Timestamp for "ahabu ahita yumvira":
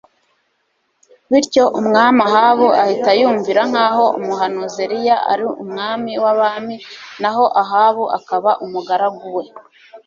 2.27-3.61